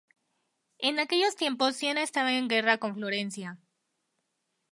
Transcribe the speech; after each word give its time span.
En 0.79 0.97
aquellos 0.99 1.35
tiempos 1.35 1.75
Siena 1.75 2.01
estaba 2.01 2.33
en 2.33 2.47
guerra 2.47 2.79
con 2.79 2.95
Florencia. 2.95 3.59